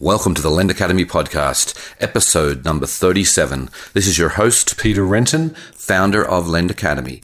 [0.00, 3.68] Welcome to the Lend Academy podcast, episode number 37.
[3.94, 7.20] This is your host, Peter Renton, founder of Lend Academy.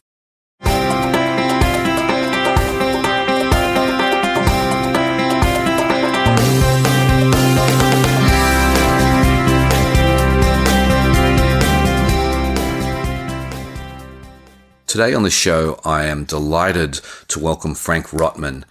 [14.88, 16.94] Today on the show, I am delighted
[17.28, 18.64] to welcome Frank Rotman.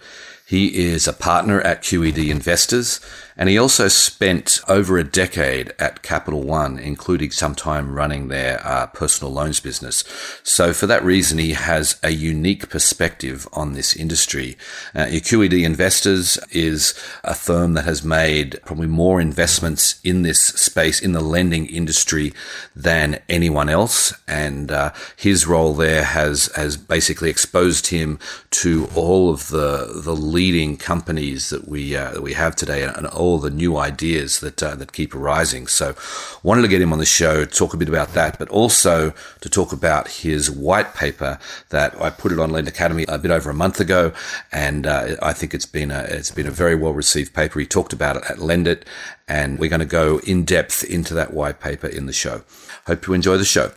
[0.46, 3.00] He is a partner at QED Investors
[3.36, 8.64] and he also spent over a decade at Capital One, including some time running their
[8.64, 10.04] uh, personal loans business.
[10.42, 14.56] So for that reason, he has a unique perspective on this industry.
[14.94, 16.94] Uh, QED Investors is
[17.24, 22.32] a firm that has made probably more investments in this space, in the lending industry
[22.76, 24.12] than anyone else.
[24.28, 28.18] And uh, his role there has, has basically exposed him
[28.50, 33.06] to all of the, the leading companies that we, uh, that we have today and
[33.24, 35.66] all the new ideas that uh, that keep arising.
[35.66, 35.94] So,
[36.42, 39.48] wanted to get him on the show, talk a bit about that, but also to
[39.48, 41.38] talk about his white paper
[41.70, 44.12] that I put it on Lend Academy a bit over a month ago,
[44.52, 47.60] and uh, I think it's been a it's been a very well received paper.
[47.60, 48.82] He talked about it at LendIt,
[49.26, 52.42] and we're going to go in depth into that white paper in the show.
[52.86, 53.72] Hope you enjoy the show.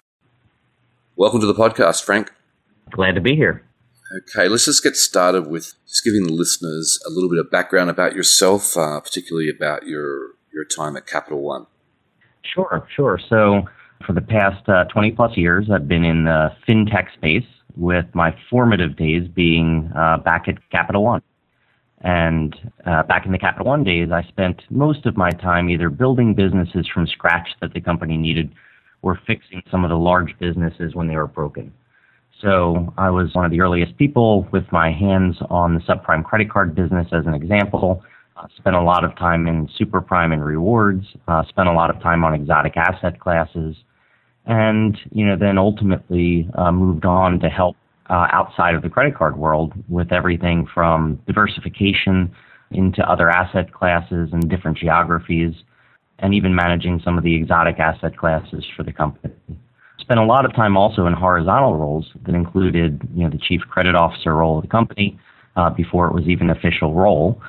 [1.15, 2.31] Welcome to the podcast, Frank.
[2.91, 3.66] Glad to be here.
[4.15, 7.89] Okay, let's just get started with just giving the listeners a little bit of background
[7.89, 11.67] about yourself, uh, particularly about your your time at Capital One.
[12.41, 13.19] Sure, sure.
[13.29, 13.63] So
[14.05, 17.45] for the past uh, 20 plus years, I've been in the fintech space,
[17.77, 21.21] with my formative days being uh, back at Capital One.
[22.01, 25.89] And uh, back in the Capital One days, I spent most of my time either
[25.89, 28.53] building businesses from scratch that the company needed
[29.01, 31.73] or fixing some of the large businesses when they were broken.
[32.41, 36.51] So I was one of the earliest people with my hands on the subprime credit
[36.51, 38.03] card business as an example.
[38.35, 41.05] Uh, spent a lot of time in super prime and rewards.
[41.27, 43.75] Uh, spent a lot of time on exotic asset classes,
[44.45, 47.75] and you know then ultimately uh, moved on to help
[48.11, 52.31] uh, outside of the credit card world with everything from diversification
[52.69, 55.55] into other asset classes and different geographies,
[56.19, 59.33] and even managing some of the exotic asset classes for the company
[60.07, 63.59] spent a lot of time also in horizontal roles that included, you know, the chief
[63.69, 65.19] credit officer role of the company
[65.57, 67.41] uh, before it was even official role,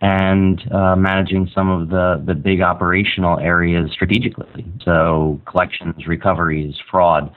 [0.00, 4.64] and uh, managing some of the the big operational areas strategically.
[4.82, 7.30] So collections, recoveries, fraud,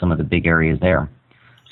[0.00, 1.10] some of the big areas there.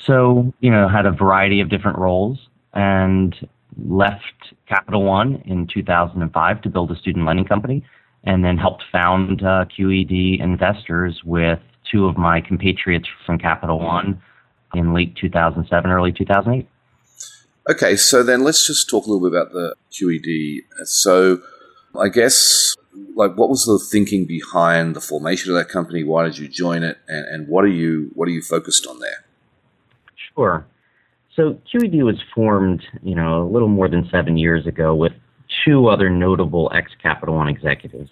[0.07, 2.39] So you know, had a variety of different roles
[2.75, 3.35] and
[3.83, 7.83] left Capital One in 2005 to build a student lending company,
[8.25, 14.21] and then helped found uh, QED Investors with two of my compatriots from Capital One
[14.75, 16.69] in late 2007, early 2008.
[17.71, 20.65] Okay, so then let's just talk a little bit about the QED.
[20.85, 21.41] So,
[21.99, 22.75] I guess,
[23.15, 26.03] like, what was the thinking behind the formation of that company?
[26.03, 28.99] Why did you join it, and, and what are you what are you focused on
[29.01, 29.25] there?
[30.35, 30.67] Sure.
[31.37, 35.13] So QED was formed, you know, a little more than seven years ago with
[35.65, 38.11] two other notable ex Capital One executives.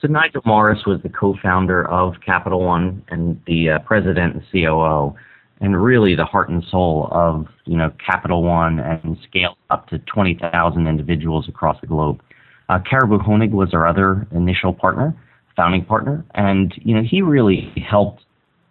[0.00, 5.14] So Nigel Morris was the co-founder of Capital One and the uh, president and COO,
[5.60, 9.98] and really the heart and soul of you know Capital One and scaled up to
[9.98, 12.22] 20,000 individuals across the globe.
[12.70, 15.14] Uh, Caribou Honig was our other initial partner,
[15.54, 18.22] founding partner, and you know he really helped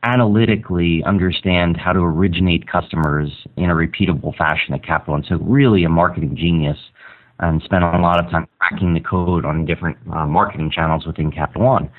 [0.02, 5.24] analytically understand how to originate customers in a repeatable fashion at Capital One.
[5.30, 6.78] So really a marketing genius
[7.40, 11.32] and spent a lot of time cracking the code on different uh, marketing channels within
[11.32, 11.90] Capital One.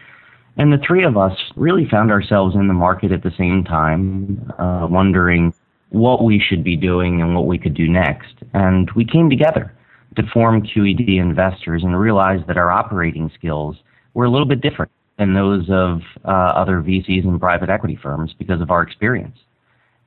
[0.57, 4.53] And the three of us really found ourselves in the market at the same time,
[4.59, 5.55] uh, wondering
[5.91, 8.35] what we should be doing and what we could do next.
[8.53, 9.75] And we came together
[10.17, 13.77] to form QED Investors and realized that our operating skills
[14.15, 18.35] were a little bit different than those of uh, other VCs and private equity firms
[18.39, 19.37] because of our experience.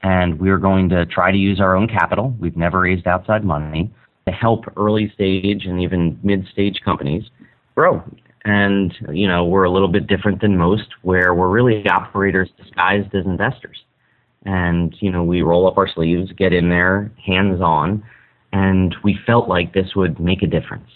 [0.01, 2.35] And we were going to try to use our own capital.
[2.39, 3.93] We've never raised outside money
[4.27, 7.23] to help early stage and even mid stage companies
[7.75, 8.03] grow.
[8.45, 13.13] And, you know, we're a little bit different than most where we're really operators disguised
[13.15, 13.83] as investors.
[14.45, 18.03] And, you know, we roll up our sleeves, get in there, hands on,
[18.51, 20.89] and we felt like this would make a difference.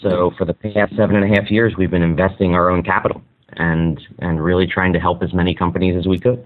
[0.00, 3.22] So for the past seven and a half years, we've been investing our own capital
[3.54, 6.44] and and really trying to help as many companies as we could.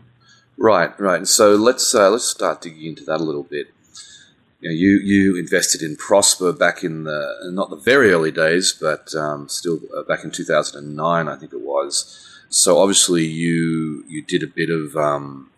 [0.58, 1.26] Right, right.
[1.26, 3.68] So let's uh, let's start digging into that a little bit
[4.60, 8.72] you, know, you, you invested in Prosper back in the not the very early days,
[8.72, 12.22] but um, still uh, back in 2009, I think it was.
[12.48, 15.50] So obviously you you did a bit of um,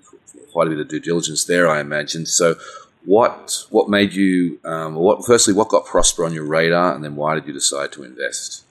[0.52, 2.26] quite a bit of due diligence there, I imagine.
[2.26, 2.56] So
[3.04, 7.16] what what made you um, what firstly what got Prosper on your radar, and then
[7.16, 8.64] why did you decide to invest?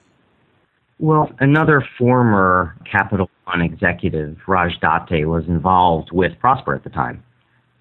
[0.98, 7.22] Well, another former Capital One executive, Raj Date, was involved with Prosper at the time.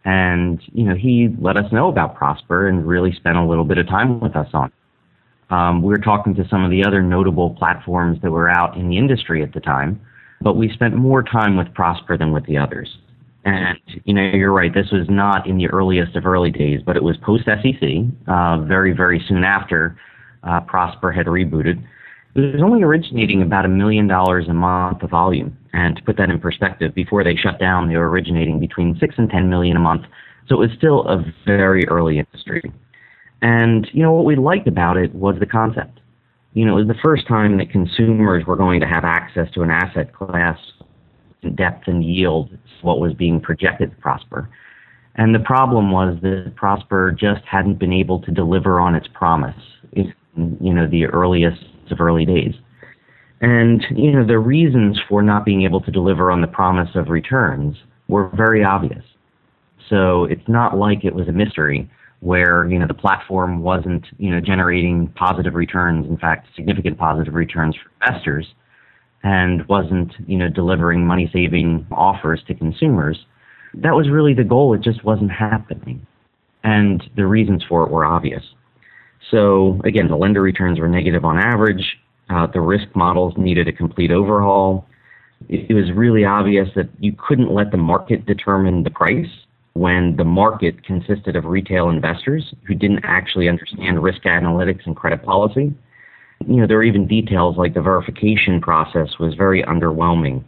[0.05, 3.77] And, you know, he let us know about Prosper and really spent a little bit
[3.77, 4.71] of time with us on.
[5.49, 8.89] Um, we were talking to some of the other notable platforms that were out in
[8.89, 9.99] the industry at the time,
[10.41, 12.97] but we spent more time with Prosper than with the others.
[13.45, 16.97] And, you know, you're right, this was not in the earliest of early days, but
[16.97, 17.89] it was post SEC,
[18.27, 19.97] uh, very, very soon after
[20.43, 21.81] uh, Prosper had rebooted.
[22.35, 25.56] It was only originating about a million dollars a month of volume.
[25.73, 29.15] And to put that in perspective, before they shut down, they were originating between six
[29.17, 30.03] and 10 million a month.
[30.47, 32.71] So it was still a very early industry.
[33.41, 35.99] And, you know, what we liked about it was the concept.
[36.53, 39.61] You know, it was the first time that consumers were going to have access to
[39.61, 40.57] an asset class
[41.43, 42.49] in depth and yield,
[42.81, 44.49] what was being projected to Prosper.
[45.15, 49.55] And the problem was that Prosper just hadn't been able to deliver on its promise
[49.93, 50.13] in,
[50.61, 52.53] you know, the earliest of early days.
[53.41, 57.09] And, you know, the reasons for not being able to deliver on the promise of
[57.09, 59.03] returns were very obvious.
[59.89, 61.89] So it's not like it was a mystery
[62.19, 67.35] where, you know, the platform wasn't, you know, generating positive returns, in fact, significant positive
[67.35, 68.47] returns for investors
[69.23, 73.25] and wasn't, you know, delivering money saving offers to consumers.
[73.75, 74.73] That was really the goal.
[74.73, 76.05] It just wasn't happening.
[76.63, 78.43] And the reasons for it were obvious.
[79.29, 81.97] So again, the lender returns were negative on average.
[82.29, 84.85] Uh, the risk models needed a complete overhaul.
[85.49, 89.29] It, it was really obvious that you couldn't let the market determine the price
[89.73, 95.23] when the market consisted of retail investors who didn't actually understand risk analytics and credit
[95.23, 95.73] policy.
[96.47, 100.43] You know, there were even details like the verification process was very underwhelming.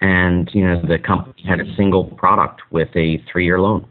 [0.00, 3.86] And, you know, the company had a single product with a three year loan.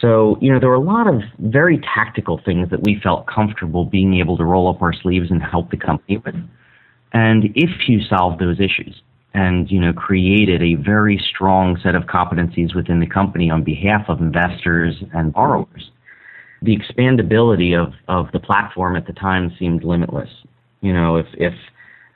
[0.00, 3.84] So, you know, there were a lot of very tactical things that we felt comfortable
[3.84, 6.36] being able to roll up our sleeves and help the company with.
[7.12, 9.02] And if you solved those issues
[9.34, 14.08] and, you know, created a very strong set of competencies within the company on behalf
[14.08, 15.90] of investors and borrowers,
[16.62, 20.30] the expandability of, of the platform at the time seemed limitless.
[20.80, 21.54] You know, if, if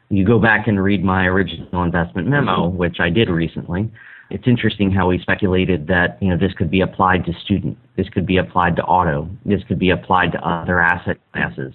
[0.09, 3.91] you go back and read my original investment memo, which I did recently,
[4.32, 8.08] it's interesting how we speculated that you know this could be applied to student, this
[8.08, 11.75] could be applied to auto, this could be applied to other asset classes.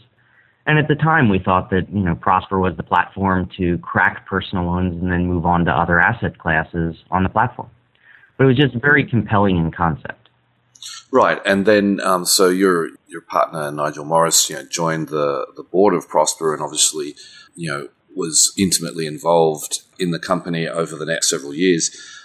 [0.66, 4.26] And at the time, we thought that you know Prosper was the platform to crack
[4.26, 7.70] personal loans and then move on to other asset classes on the platform.
[8.38, 10.30] But it was just very compelling in concept.
[11.12, 15.64] Right, and then um, so your your partner Nigel Morris, you know, joined the the
[15.64, 17.16] board of Prosper, and obviously,
[17.56, 22.17] you know, was intimately involved in the company over the next several years.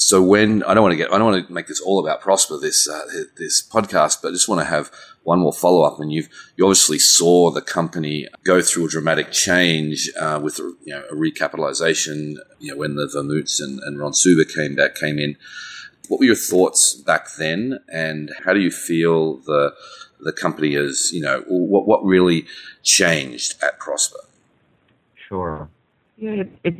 [0.00, 2.22] So when I don't want to get, I don't want to make this all about
[2.22, 3.04] Prosper this uh,
[3.36, 4.90] this podcast, but I just want to have
[5.24, 6.00] one more follow up.
[6.00, 10.78] And you've you obviously saw the company go through a dramatic change uh, with you
[10.86, 12.36] know, a recapitalization.
[12.58, 15.36] You know when the Vermuts and, and Ron Suber came back came in.
[16.08, 19.74] What were your thoughts back then, and how do you feel the
[20.18, 21.12] the company is?
[21.12, 22.46] You know what what really
[22.82, 24.20] changed at Prosper?
[25.28, 25.68] Sure.
[26.16, 26.74] Yeah, it, it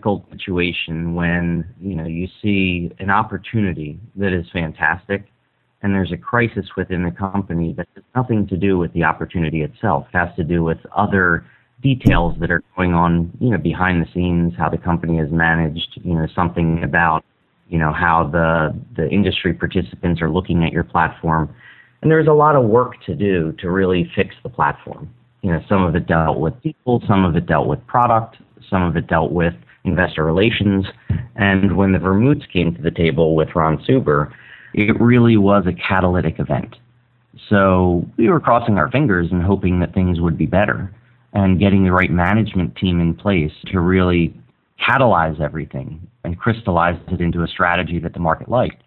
[0.00, 5.26] difficult situation when you know you see an opportunity that is fantastic
[5.82, 9.62] and there's a crisis within the company that has nothing to do with the opportunity
[9.62, 10.06] itself.
[10.12, 11.44] It has to do with other
[11.82, 16.00] details that are going on you know behind the scenes how the company is managed
[16.02, 17.24] you know something about
[17.68, 21.54] you know how the the industry participants are looking at your platform.
[22.02, 25.12] And there's a lot of work to do to really fix the platform.
[25.42, 28.36] You know some of it dealt with people some of it dealt with product
[28.70, 30.86] some of it dealt with investor relations.
[31.36, 34.32] And when the Vermuts came to the table with Ron Suber,
[34.74, 36.76] it really was a catalytic event.
[37.48, 40.94] So we were crossing our fingers and hoping that things would be better
[41.32, 44.34] and getting the right management team in place to really
[44.80, 48.82] catalyze everything and crystallize it into a strategy that the market liked.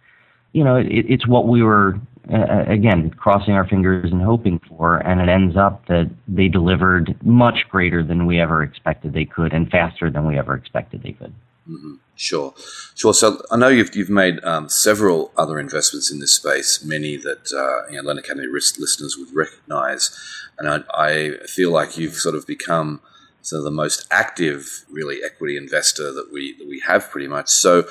[0.51, 1.99] You know, it, it's what we were
[2.31, 7.15] uh, again, crossing our fingers and hoping for, and it ends up that they delivered
[7.23, 11.13] much greater than we ever expected they could, and faster than we ever expected they
[11.13, 11.33] could.
[11.69, 11.95] Mm-hmm.
[12.15, 12.53] Sure,
[12.95, 13.13] sure.
[13.13, 17.51] So I know you've you've made um, several other investments in this space, many that
[17.51, 20.11] uh, you know, Lend Academy risk listeners would recognise,
[20.59, 23.01] and I, I feel like you've sort of become
[23.41, 27.49] sort of the most active, really, equity investor that we that we have, pretty much.
[27.49, 27.85] So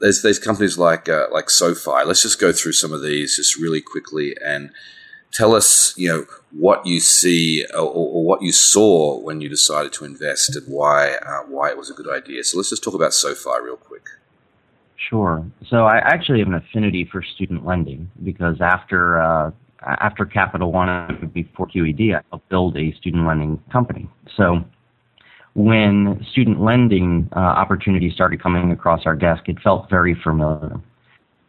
[0.00, 2.04] there's there's companies like uh, like SoFi.
[2.04, 4.70] Let's just go through some of these just really quickly and
[5.32, 9.92] tell us, you know, what you see or, or what you saw when you decided
[9.94, 12.44] to invest and why uh, why it was a good idea.
[12.44, 14.06] So let's just talk about SoFi real quick.
[14.96, 15.44] Sure.
[15.68, 19.50] So I actually have an affinity for student lending because after uh,
[19.82, 24.08] after Capital One and before QED, I helped build a student lending company.
[24.36, 24.64] So
[25.54, 30.80] when student lending uh, opportunities started coming across our desk, it felt very familiar.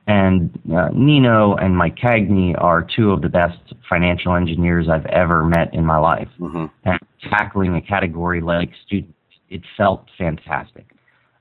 [0.08, 5.44] And uh, Nino and Mike Cagney are two of the best financial engineers I've ever
[5.44, 6.28] met in my life.
[6.40, 6.66] Mm-hmm.
[6.84, 9.14] And tackling a category like student,
[9.50, 10.86] it felt fantastic.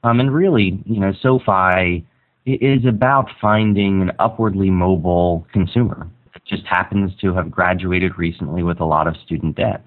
[0.05, 2.07] Um, and really, you know, SoFi
[2.47, 8.81] is about finding an upwardly mobile consumer that just happens to have graduated recently with
[8.81, 9.85] a lot of student debt.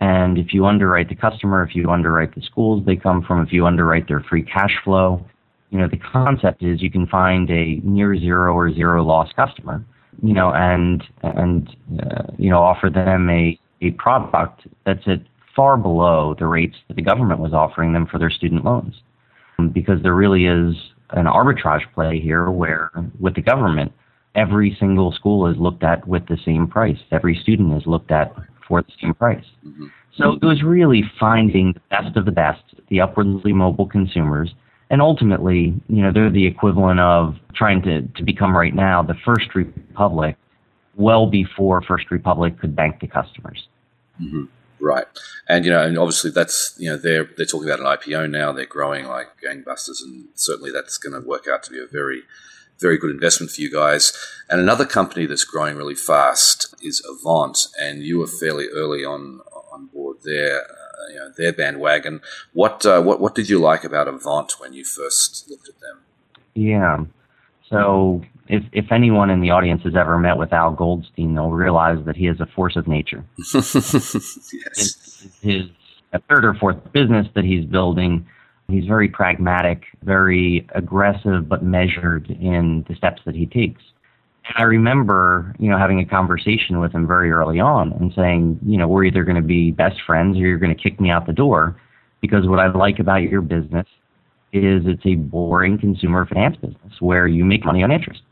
[0.00, 3.52] And if you underwrite the customer, if you underwrite the schools they come from, if
[3.52, 5.24] you underwrite their free cash flow,
[5.70, 9.84] you know, the concept is you can find a near zero or zero loss customer,
[10.22, 15.20] you know, and, and, uh, you know, offer them a, a product that's at
[15.54, 18.94] far below the rates that the government was offering them for their student loans.
[19.72, 20.74] Because there really is
[21.10, 23.92] an arbitrage play here where with the government,
[24.34, 26.98] every single school is looked at with the same price.
[27.12, 28.34] Every student is looked at
[28.66, 29.44] for the same price.
[29.66, 29.86] Mm-hmm.
[30.16, 34.54] So it was really finding the best of the best, the upwardly mobile consumers,
[34.90, 39.14] and ultimately, you know, they're the equivalent of trying to, to become right now the
[39.24, 40.36] First Republic
[40.96, 43.66] well before First Republic could bank the customers.
[44.22, 44.44] Mm-hmm.
[44.80, 45.06] Right,
[45.48, 48.52] and you know, and obviously that's you know they're they're talking about an IPO now.
[48.52, 52.22] They're growing like gangbusters, and certainly that's going to work out to be a very
[52.80, 54.12] very good investment for you guys.
[54.48, 59.40] And another company that's growing really fast is Avant, and you were fairly early on
[59.72, 60.62] on board there.
[60.62, 62.20] Uh, you know, their bandwagon.
[62.52, 66.00] What uh, what what did you like about Avant when you first looked at them?
[66.54, 67.04] Yeah.
[67.70, 72.04] So if if anyone in the audience has ever met with Al Goldstein, they'll realize
[72.04, 73.24] that he is a force of nature.
[73.54, 73.72] yes.
[73.72, 75.62] His, his
[76.12, 78.26] a third or fourth business that he's building
[78.68, 83.82] He's very pragmatic, very aggressive, but measured in the steps that he takes.
[84.46, 88.58] And I remember, you know, having a conversation with him very early on and saying,
[88.64, 91.10] you know, we're either going to be best friends or you're going to kick me
[91.10, 91.80] out the door
[92.20, 93.86] because what I like about your business
[94.52, 98.22] is it's a boring consumer finance business where you make money on interest.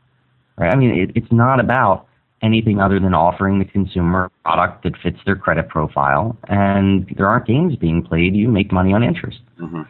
[0.57, 0.73] Right?
[0.73, 2.07] I mean, it, it's not about
[2.43, 7.27] anything other than offering the consumer a product that fits their credit profile, and there
[7.27, 8.35] aren't games being played.
[8.35, 9.39] You make money on interest.
[9.61, 9.83] Mm-hmm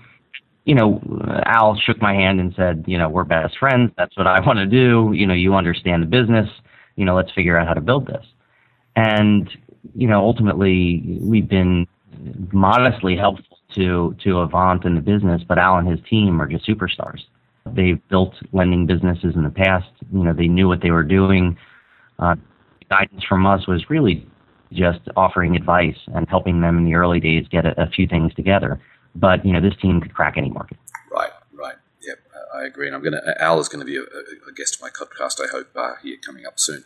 [0.64, 1.00] you know,
[1.46, 3.90] Al shook my hand and said, you know, we're best friends.
[3.96, 5.12] That's what I want to do.
[5.14, 6.48] You know, you understand the business.
[6.96, 8.24] You know, let's figure out how to build this.
[8.94, 9.50] And,
[9.94, 11.86] you know, ultimately we've been
[12.52, 16.66] modestly helpful to, to Avant and the business, but Al and his team are just
[16.66, 17.20] superstars.
[17.66, 19.88] They've built lending businesses in the past.
[20.12, 21.56] You know, they knew what they were doing.
[22.18, 22.36] Uh,
[22.90, 24.26] guidance from us was really
[24.72, 28.34] just offering advice and helping them in the early days get a, a few things
[28.34, 28.80] together.
[29.14, 30.78] But you know, this team could crack any market.
[31.10, 31.76] Right, right.
[32.06, 32.18] Yep,
[32.54, 32.86] I agree.
[32.86, 35.40] And I'm going to Al is going to be a, a guest of my podcast.
[35.40, 36.84] I hope uh, here coming up soon.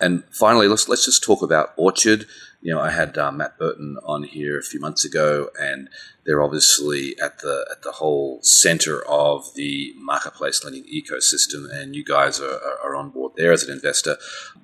[0.00, 2.26] And finally, let's let's just talk about Orchard.
[2.60, 5.88] You know, I had uh, Matt Burton on here a few months ago, and
[6.24, 11.66] they're obviously at the at the whole center of the marketplace lending ecosystem.
[11.72, 14.16] And you guys are, are on board there as an investor.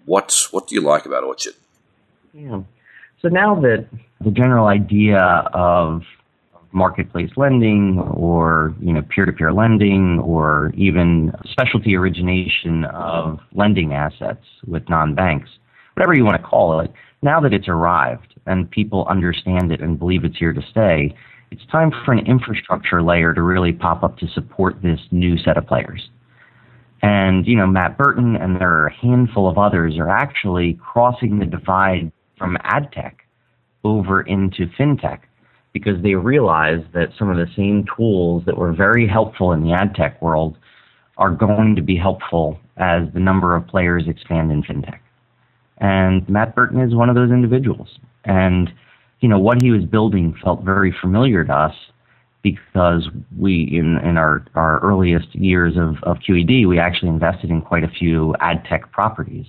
[0.04, 1.54] What what do you like about Orchard?
[2.34, 2.62] Yeah.
[3.22, 3.86] So now that
[4.20, 5.20] the general idea
[5.54, 6.02] of
[6.74, 14.88] marketplace lending or you know peer-to-peer lending or even specialty origination of lending assets with
[14.88, 15.48] non-banks
[15.94, 19.98] whatever you want to call it now that it's arrived and people understand it and
[19.98, 21.14] believe it's here to stay
[21.54, 25.56] it's time for an infrastructure layer to really pop up to support this new set
[25.56, 26.10] of players.
[27.00, 31.38] And you know Matt Burton and there are a handful of others are actually crossing
[31.38, 33.18] the divide from ad tech
[33.84, 35.20] over into fintech
[35.74, 39.72] because they realize that some of the same tools that were very helpful in the
[39.72, 40.56] ad tech world
[41.18, 45.00] are going to be helpful as the number of players expand in fintech.
[45.78, 47.88] And Matt Burton is one of those individuals.
[48.24, 48.72] And,
[49.20, 51.74] you know, what he was building felt very familiar to us
[52.42, 57.62] because we, in, in our, our earliest years of, of QED, we actually invested in
[57.62, 59.46] quite a few ad tech properties,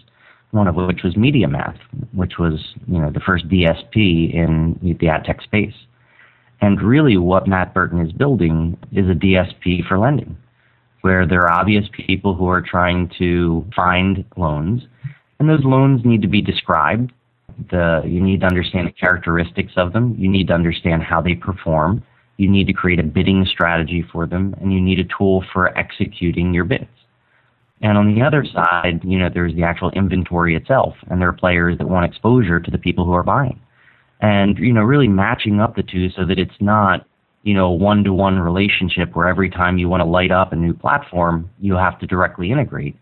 [0.51, 1.77] one of which was MediaMath,
[2.13, 5.73] which was, you know, the first DSP in the ad tech space.
[6.61, 10.37] And really, what Matt Burton is building is a DSP for lending,
[11.01, 14.83] where there are obvious people who are trying to find loans,
[15.39, 17.11] and those loans need to be described.
[17.69, 20.15] The, you need to understand the characteristics of them.
[20.17, 22.03] You need to understand how they perform.
[22.37, 25.77] You need to create a bidding strategy for them, and you need a tool for
[25.77, 26.87] executing your bids.
[27.81, 31.33] And on the other side, you know, there's the actual inventory itself, and there are
[31.33, 33.59] players that want exposure to the people who are buying
[34.21, 37.05] and you know really matching up the two so that it's not
[37.43, 40.55] you know one to one relationship where every time you want to light up a
[40.55, 42.95] new platform you have to directly integrate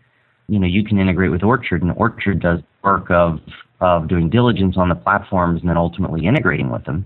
[0.48, 3.40] you know you can integrate with orchard and orchard does work of
[3.80, 7.04] of doing diligence on the platforms and then ultimately integrating with them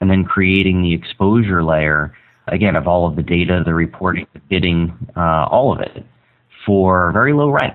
[0.00, 2.14] and then creating the exposure layer,
[2.46, 6.04] again, of all of the data, the reporting, the bidding, uh, all of it
[6.64, 7.74] for very low rent.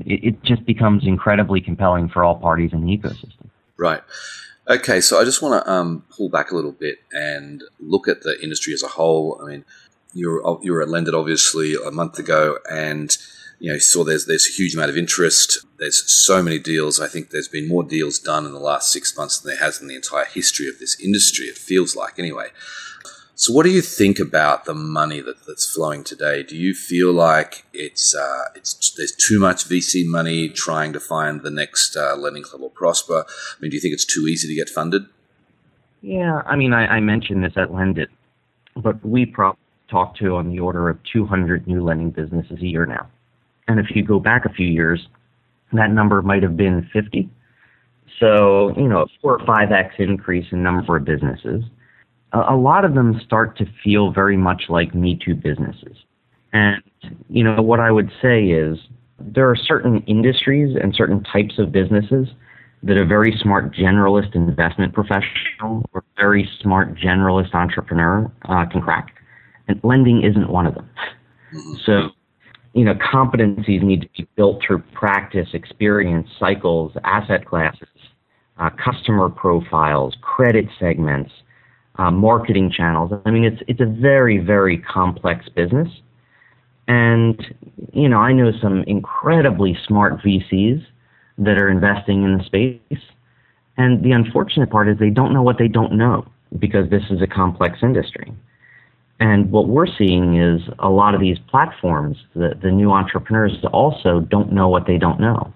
[0.00, 3.48] It, it just becomes incredibly compelling for all parties in the ecosystem.
[3.76, 4.00] Right.
[4.68, 8.22] Okay, so I just want to um, pull back a little bit and look at
[8.22, 9.40] the industry as a whole.
[9.42, 9.64] I mean,
[10.12, 13.16] you're you were at Lendit obviously a month ago, and
[13.60, 15.64] you know saw there's there's a huge amount of interest.
[15.78, 17.00] There's so many deals.
[17.00, 19.80] I think there's been more deals done in the last six months than there has
[19.80, 21.46] in the entire history of this industry.
[21.46, 22.48] It feels like anyway.
[23.40, 26.42] So, what do you think about the money that, that's flowing today?
[26.42, 31.42] Do you feel like it's uh, it's there's too much VC money trying to find
[31.42, 33.24] the next uh, lending club or prosper?
[33.28, 35.02] I mean, do you think it's too easy to get funded?
[36.02, 38.08] Yeah, I mean, I, I mentioned this at Lendit,
[38.74, 42.86] but we probably talk to on the order of 200 new lending businesses a year
[42.86, 43.08] now.
[43.68, 45.06] And if you go back a few years,
[45.72, 47.30] that number might have been 50.
[48.18, 51.62] So, you know, a four or five X increase in number of businesses
[52.32, 55.96] a lot of them start to feel very much like Me Too businesses.
[56.52, 56.82] And,
[57.28, 58.78] you know, what I would say is
[59.18, 62.28] there are certain industries and certain types of businesses
[62.82, 69.14] that a very smart generalist investment professional or very smart generalist entrepreneur uh, can crack.
[69.66, 70.88] And lending isn't one of them.
[71.54, 71.74] Mm-hmm.
[71.84, 72.10] So,
[72.74, 77.88] you know, competencies need to be built through practice, experience, cycles, asset classes,
[78.58, 81.32] uh, customer profiles, credit segments,
[81.98, 83.12] uh, marketing channels.
[83.26, 85.88] I mean, it's it's a very very complex business,
[86.86, 87.40] and
[87.92, 90.84] you know I know some incredibly smart VCs
[91.38, 93.02] that are investing in the space,
[93.76, 96.26] and the unfortunate part is they don't know what they don't know
[96.58, 98.32] because this is a complex industry.
[99.20, 104.20] And what we're seeing is a lot of these platforms, the, the new entrepreneurs also
[104.20, 105.52] don't know what they don't know.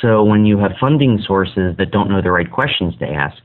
[0.00, 3.38] So when you have funding sources that don't know the right questions to ask,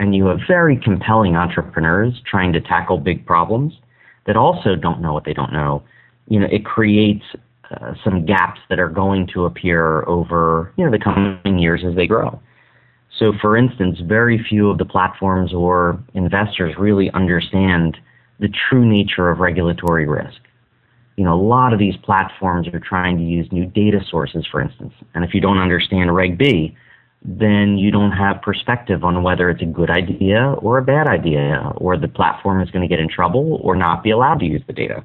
[0.00, 3.74] and you have very compelling entrepreneurs trying to tackle big problems
[4.26, 5.82] that also don't know what they don't know,
[6.26, 7.24] you know, it creates
[7.70, 11.94] uh, some gaps that are going to appear over you know the coming years as
[11.94, 12.40] they grow.
[13.16, 17.98] So, for instance, very few of the platforms or investors really understand
[18.38, 20.40] the true nature of regulatory risk.
[21.16, 24.62] You know, a lot of these platforms are trying to use new data sources, for
[24.62, 26.74] instance, and if you don't understand Reg B,
[27.22, 31.72] then you don't have perspective on whether it's a good idea or a bad idea,
[31.76, 34.62] or the platform is going to get in trouble or not be allowed to use
[34.66, 35.04] the data.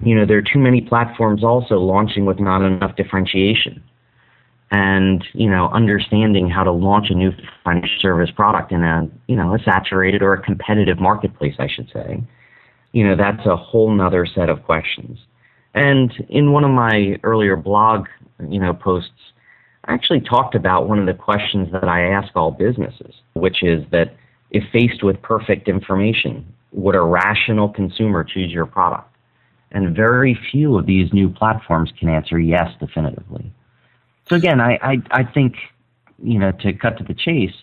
[0.00, 3.82] You know, there are too many platforms also launching with not enough differentiation.
[4.70, 7.30] And, you know, understanding how to launch a new
[7.62, 11.90] financial service product in a, you know, a saturated or a competitive marketplace, I should
[11.92, 12.22] say.
[12.92, 15.18] You know, that's a whole nother set of questions.
[15.74, 18.06] And in one of my earlier blog,
[18.48, 19.10] you know, posts,
[19.86, 24.14] actually talked about one of the questions that I ask all businesses, which is that
[24.50, 29.08] if faced with perfect information, would a rational consumer choose your product?
[29.72, 33.52] And very few of these new platforms can answer yes definitively.
[34.28, 35.54] So again, I, I, I think,
[36.22, 37.54] you know, to cut to the chase,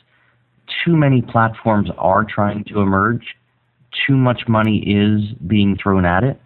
[0.84, 3.36] too many platforms are trying to emerge.
[4.08, 6.40] Too much money is being thrown at it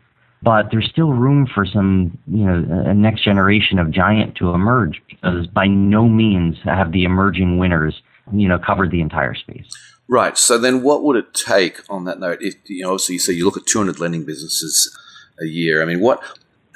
[0.44, 5.02] but there's still room for some, you know, a next generation of giant to emerge
[5.08, 8.02] because by no means have the emerging winners,
[8.34, 9.66] you know, covered the entire space.
[10.10, 10.38] Right.
[10.38, 12.40] So then, what would it take on that note?
[12.42, 14.96] If you know, so you say you look at 200 lending businesses
[15.42, 15.82] a year.
[15.82, 16.22] I mean, what?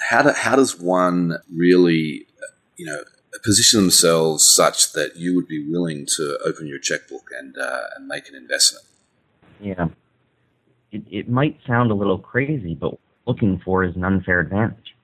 [0.10, 2.26] How do, how does one really,
[2.78, 3.04] you know,
[3.44, 8.08] position themselves such that you would be willing to open your checkbook and uh, and
[8.08, 8.86] make an investment?
[9.60, 9.90] Yeah.
[10.92, 14.96] It, it might sound a little crazy, but looking for is an unfair advantage.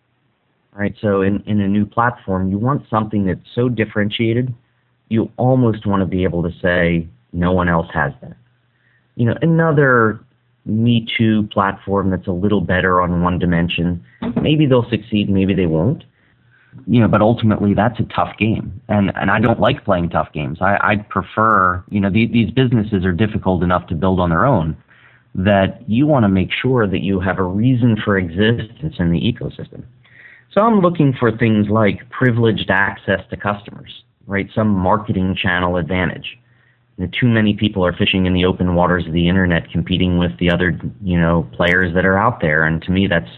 [0.74, 0.96] Right?
[1.02, 4.54] So in, in a new platform, you want something that's so differentiated,
[5.10, 8.36] you almost want to be able to say, no one else has that.
[9.16, 10.20] You know, another
[10.66, 14.04] Me Too platform that's a little better on one dimension,
[14.42, 16.04] maybe they'll succeed, maybe they won't.
[16.88, 18.82] You know, but ultimately that's a tough game.
[18.88, 20.58] And and I don't like playing tough games.
[20.60, 24.46] I, I'd prefer, you know, the, these businesses are difficult enough to build on their
[24.46, 24.76] own
[25.36, 29.20] that you want to make sure that you have a reason for existence in the
[29.20, 29.84] ecosystem.
[30.52, 34.48] So I'm looking for things like privileged access to customers, right?
[34.54, 36.38] Some marketing channel advantage.
[36.98, 40.20] You know, too many people are fishing in the open waters of the internet, competing
[40.20, 42.66] with the other, you know, players that are out there.
[42.66, 43.32] And to me, that's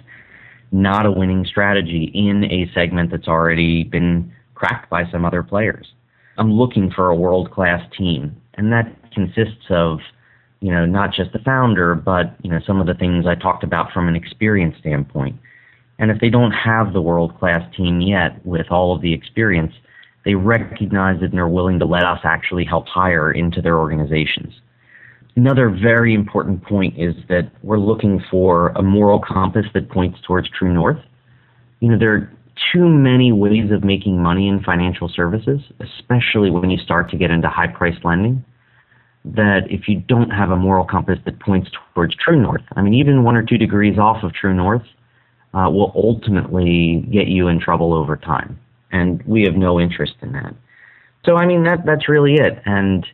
[0.74, 5.94] not a winning strategy in a segment that's already been cracked by some other players.
[6.38, 10.00] I'm looking for a world class team, and that consists of
[10.65, 13.63] you know, not just the founder, but, you know, some of the things I talked
[13.63, 15.36] about from an experience standpoint.
[15.99, 19.73] And if they don't have the world class team yet with all of the experience,
[20.25, 24.56] they recognize it and are willing to let us actually help hire into their organizations.
[25.36, 30.49] Another very important point is that we're looking for a moral compass that points towards
[30.49, 30.97] true north.
[31.80, 32.34] You know, there are
[32.73, 37.30] too many ways of making money in financial services, especially when you start to get
[37.30, 38.43] into high priced lending,
[39.34, 42.94] that if you don't have a moral compass that points towards true north, I mean,
[42.94, 44.84] even one or two degrees off of true north
[45.54, 48.60] uh, will ultimately get you in trouble over time.
[48.92, 50.54] And we have no interest in that.
[51.26, 52.62] So, I mean, that, that's really it.
[52.66, 53.06] And,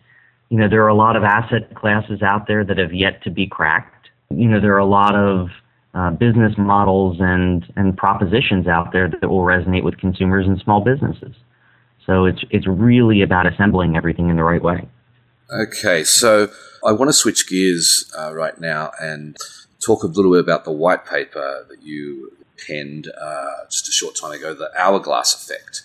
[0.49, 3.29] you know, there are a lot of asset classes out there that have yet to
[3.29, 4.09] be cracked.
[4.29, 5.47] You know, there are a lot of
[5.93, 10.83] uh, business models and, and propositions out there that will resonate with consumers and small
[10.83, 11.35] businesses.
[12.05, 14.87] So it's, it's really about assembling everything in the right way.
[15.51, 16.49] Okay, so
[16.85, 19.35] I want to switch gears uh, right now and
[19.85, 22.31] talk a little bit about the white paper that you
[22.65, 25.81] penned uh, just a short time ago, the hourglass effect.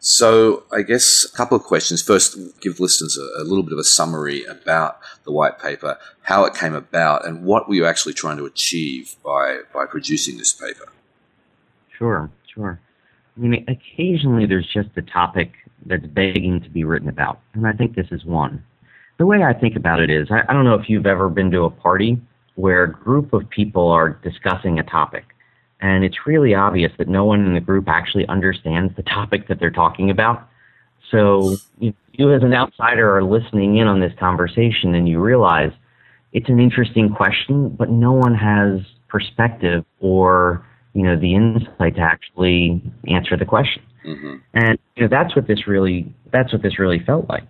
[0.00, 2.02] So, I guess a couple of questions.
[2.02, 6.44] First, give listeners a, a, little bit of a summary about the white paper, how
[6.44, 10.52] it came about, and what were you actually trying to achieve by, by producing this
[10.52, 10.92] paper?
[11.96, 12.80] Sure, sure.
[13.36, 15.52] I mean, occasionally there's just a topic
[15.86, 18.62] that's begging to be written about, and I think this is one.
[19.18, 21.50] The way I think about it is I, I don't know if you've ever been
[21.52, 22.20] to a party
[22.56, 25.24] where a group of people are discussing a topic
[25.84, 29.60] and it's really obvious that no one in the group actually understands the topic that
[29.60, 30.48] they're talking about.
[31.10, 35.72] So you, you as an outsider are listening in on this conversation and you realize
[36.32, 42.00] it's an interesting question, but no one has perspective or you know the insight to
[42.00, 43.82] actually answer the question.
[44.06, 44.36] Mm-hmm.
[44.54, 47.44] And you know that's what this really that's what this really felt like,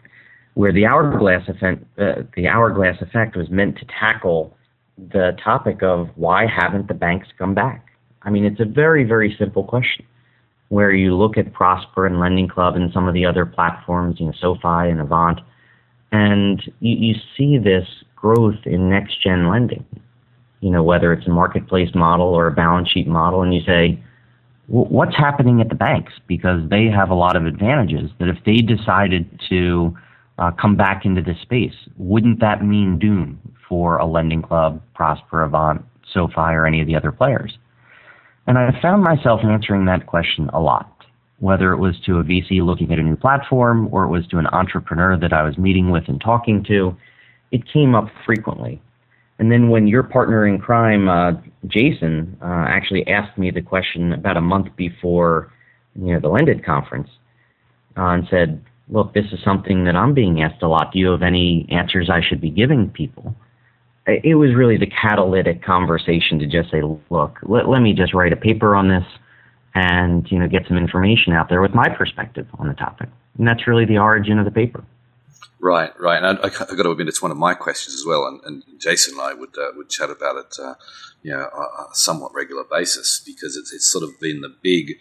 [0.55, 4.57] where the hourglass effect uh, the hourglass effect was meant to tackle
[4.97, 7.87] the topic of why haven't the banks come back?
[8.23, 10.07] I mean, it's a very, very simple question
[10.69, 14.27] where you look at Prosper and Lending Club and some of the other platforms, you
[14.27, 15.41] know, SoFi and Avant,
[16.11, 17.87] and you, you see this
[18.17, 19.85] growth in next gen lending.
[20.61, 24.03] You know, whether it's a marketplace model or a balance sheet model, and you say,
[24.67, 26.15] what's happening at the banks?
[26.27, 29.95] Because they have a lot of advantages that if they decided to
[30.39, 35.43] uh, come back into this space, wouldn't that mean doom for a lending club, Prosper,
[35.43, 37.57] Avant, SoFi, or any of the other players?
[38.47, 40.91] And I found myself answering that question a lot,
[41.39, 44.39] whether it was to a VC looking at a new platform or it was to
[44.39, 46.97] an entrepreneur that I was meeting with and talking to.
[47.53, 48.83] It came up frequently.
[49.39, 51.33] And then when your partner in crime, uh,
[51.67, 55.53] Jason, uh, actually asked me the question about a month before
[55.97, 57.09] you know, the Lendit conference
[57.97, 60.93] uh, and said, look, this is something that I'm being asked a lot.
[60.93, 63.35] Do you have any answers I should be giving people?
[64.07, 68.33] it was really the catalytic conversation to just say, look, let, let me just write
[68.33, 69.05] a paper on this
[69.75, 73.09] and you know get some information out there with my perspective on the topic.
[73.39, 74.85] And that's really the origin of the paper.
[75.59, 76.23] Right, right.
[76.23, 78.27] And I, I, got to admit, it's one of my questions as well.
[78.27, 80.75] And, and Jason and I would uh, would chat about it, uh,
[81.23, 84.99] you know, on a somewhat regular basis because it's, it's sort of been the big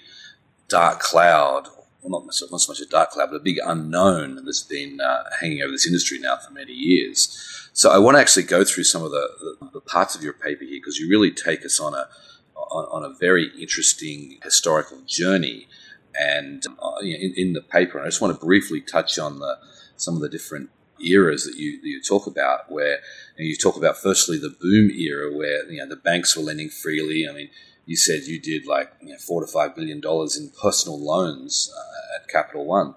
[0.69, 1.67] dark cloud.
[2.05, 5.61] Not, not so much a dark cloud, but a big unknown that's been uh, hanging
[5.61, 7.69] over this industry now for many years.
[7.73, 10.33] So I want to actually go through some of the, the, the parts of your
[10.33, 12.07] paper here because you really take us on a
[12.55, 15.67] on, on a very interesting historical journey.
[16.19, 19.57] And uh, in, in, the paper, and I just want to briefly touch on the
[19.95, 20.69] some of the different
[21.03, 22.99] eras that you that you talk about, where
[23.37, 26.43] you, know, you talk about firstly the boom era, where you know the banks were
[26.43, 27.27] lending freely.
[27.27, 27.49] I mean,
[27.87, 31.73] you said you did like you know, four to five billion dollars in personal loans
[31.75, 32.95] uh, at Capital One.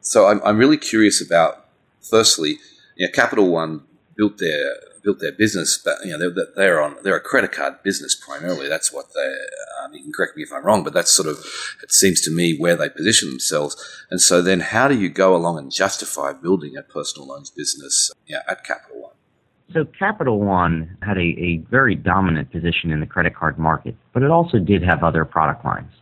[0.00, 1.66] So I'm, I'm really curious about
[2.00, 2.58] firstly,
[2.96, 3.82] you know, Capital One
[4.16, 4.74] built their
[5.06, 8.68] built their business, but you know they're, they're on they're a credit card business primarily.
[8.68, 9.34] That's what they.
[9.82, 11.38] Um, you can correct me if I'm wrong, but that's sort of
[11.82, 13.76] it seems to me where they position themselves.
[14.10, 18.10] And so then, how do you go along and justify building a personal loans business
[18.26, 19.12] you know, at Capital One?
[19.72, 24.24] So Capital One had a, a very dominant position in the credit card market, but
[24.24, 25.92] it also did have other product lines.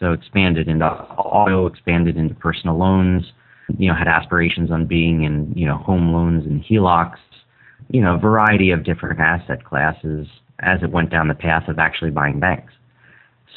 [0.00, 3.32] So expanded into auto, expanded into personal loans,
[3.78, 7.18] you know, had aspirations on being in, you know, home loans and HELOCs,
[7.90, 10.26] you know, a variety of different asset classes
[10.60, 12.72] as it went down the path of actually buying banks.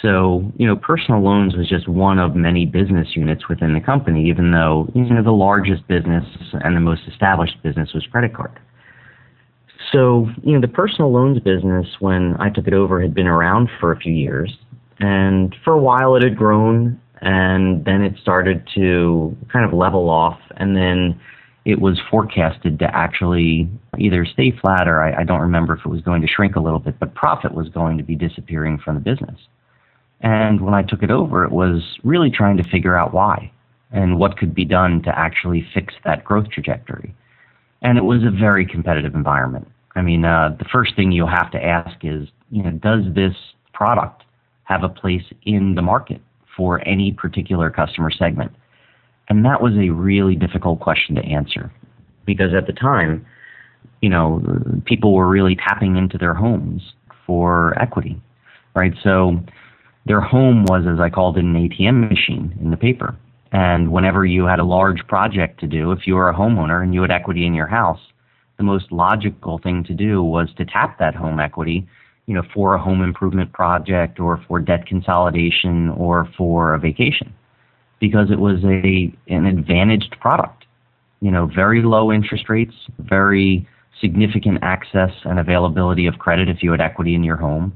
[0.02, 4.30] So, you know, personal loans was just one of many business units within the company,
[4.30, 6.24] even though, you know, the largest business
[6.54, 8.60] and the most established business was credit card.
[9.92, 13.70] So, you know, the personal loans business, when I took it over, had been around
[13.80, 14.56] for a few years.
[15.00, 20.10] And for a while it had grown, and then it started to kind of level
[20.10, 20.40] off.
[20.58, 21.20] And then
[21.66, 25.90] it was forecasted to actually either stay flat or I, I, don't remember if it
[25.90, 28.96] was going to shrink a little bit, but profit was going to be disappearing from
[28.96, 29.38] the business.
[30.22, 33.52] And when I took it over, it was really trying to figure out why
[33.92, 37.14] and what could be done to actually fix that growth trajectory.
[37.82, 39.68] And it was a very competitive environment.
[39.96, 43.36] I mean, uh, the first thing you have to ask is, you know, does this
[43.74, 44.24] product
[44.68, 46.22] have a place in the market
[46.56, 48.52] for any particular customer segment?
[49.30, 51.72] And that was a really difficult question to answer
[52.26, 53.26] because at the time,
[54.02, 54.42] you know,
[54.86, 56.82] people were really tapping into their homes
[57.26, 58.22] for equity,
[58.76, 58.94] right?
[59.04, 59.40] So
[60.06, 63.16] their home was, as I called it, an ATM machine in the paper.
[63.52, 66.94] And whenever you had a large project to do, if you were a homeowner and
[66.94, 68.00] you had equity in your house,
[68.58, 71.88] the most logical thing to do was to tap that home equity,
[72.28, 77.34] you know, for a home improvement project or for debt consolidation or for a vacation,
[78.00, 80.66] because it was a an advantaged product.
[81.22, 83.68] You know, very low interest rates, very
[84.00, 87.76] significant access and availability of credit if you had equity in your home,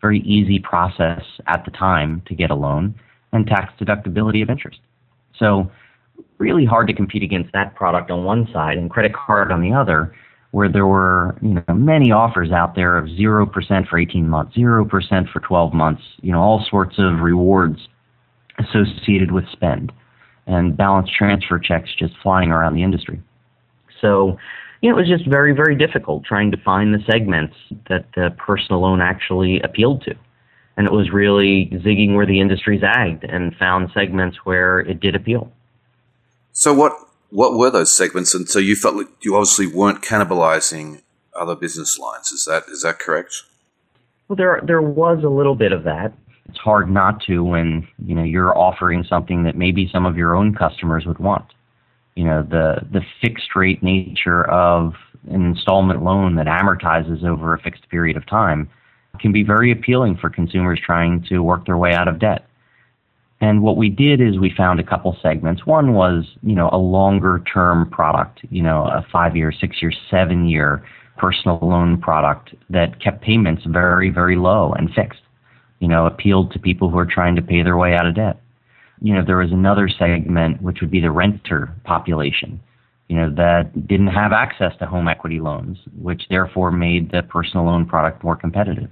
[0.00, 2.94] very easy process at the time to get a loan,
[3.32, 4.80] and tax deductibility of interest.
[5.38, 5.70] So,
[6.38, 9.72] really hard to compete against that product on one side and credit card on the
[9.72, 10.14] other,
[10.52, 14.54] where there were you know many offers out there of zero percent for 18 months,
[14.54, 17.88] zero percent for 12 months, you know all sorts of rewards
[18.58, 19.92] associated with spend,
[20.46, 23.20] and balance transfer checks just flying around the industry.
[24.00, 24.38] So
[24.82, 27.54] you know, it was just very, very difficult trying to find the segments
[27.88, 30.14] that the personal loan actually appealed to.
[30.76, 35.14] And it was really zigging where the industry zagged and found segments where it did
[35.14, 35.52] appeal.
[36.50, 36.92] So what
[37.32, 38.34] what were those segments?
[38.34, 41.02] And so you felt like you obviously weren't cannibalizing
[41.34, 42.30] other business lines.
[42.30, 43.42] Is that is that correct?
[44.28, 46.12] Well, there there was a little bit of that.
[46.48, 50.36] It's hard not to when you know you're offering something that maybe some of your
[50.36, 51.46] own customers would want
[52.14, 54.94] you know the the fixed rate nature of
[55.30, 58.68] an installment loan that amortizes over a fixed period of time
[59.20, 62.46] can be very appealing for consumers trying to work their way out of debt.
[63.42, 65.66] And what we did is we found a couple segments.
[65.66, 69.92] One was, you know, a longer term product, you know, a five year, six year,
[70.10, 70.82] seven year
[71.18, 75.20] personal loan product that kept payments very, very low and fixed,
[75.80, 78.42] you know, appealed to people who are trying to pay their way out of debt
[79.02, 82.60] you know, there was another segment which would be the renter population,
[83.08, 87.66] you know, that didn't have access to home equity loans, which therefore made the personal
[87.66, 88.88] loan product more competitive.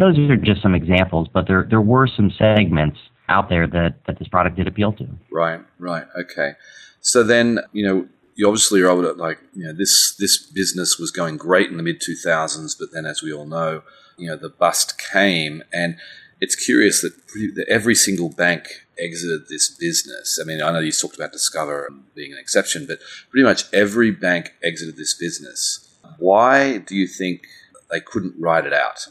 [0.00, 2.98] Those are just some examples, but there there were some segments
[3.32, 5.08] out there that, that this product did appeal to.
[5.30, 6.52] Right, right, okay.
[7.00, 10.98] So then, you know, you obviously are able to like, you know, this this business
[10.98, 13.82] was going great in the mid two thousands, but then as we all know,
[14.16, 15.96] you know, the bust came and
[16.40, 17.12] it's curious that
[17.54, 18.66] that every single bank
[18.98, 20.38] exited this business.
[20.40, 22.98] I mean, I know you talked about Discover being an exception, but
[23.30, 25.96] pretty much every bank exited this business.
[26.18, 27.42] Why do you think
[27.90, 29.06] they couldn't ride it out?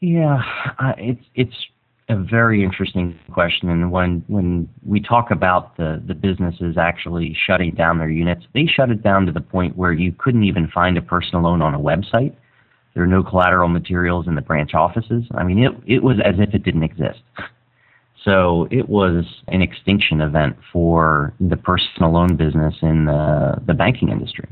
[0.00, 0.42] Yeah,
[0.78, 1.56] uh, it's it's
[2.08, 3.70] a very interesting question.
[3.70, 8.66] And when when we talk about the the businesses actually shutting down their units, they
[8.66, 11.74] shut it down to the point where you couldn't even find a personal loan on
[11.74, 12.34] a website.
[12.94, 15.24] There are no collateral materials in the branch offices.
[15.34, 17.20] I mean, it, it was as if it didn't exist.
[18.24, 24.10] So it was an extinction event for the personal loan business in the, the banking
[24.10, 24.48] industry.